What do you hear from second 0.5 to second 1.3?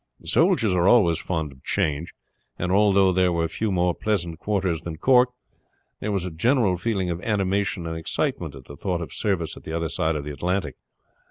are always